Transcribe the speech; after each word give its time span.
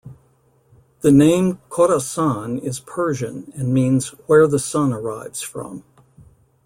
The 1.01 1.11
name 1.11 1.59
"Khorasan" 1.69 2.57
is 2.63 2.79
Persian 2.79 3.53
and 3.55 3.71
means 3.71 4.09
"where 4.25 4.47
the 4.47 4.57
sun 4.57 4.93
arrives 4.93 5.43
from. 5.43 5.83